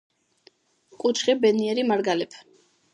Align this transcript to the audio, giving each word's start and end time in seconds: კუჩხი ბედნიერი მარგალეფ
კუჩხი 1.05 1.37
ბედნიერი 1.45 1.87
მარგალეფ 1.93 2.45